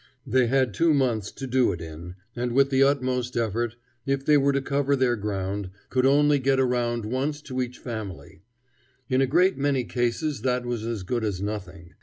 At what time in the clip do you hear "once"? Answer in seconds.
7.05-7.39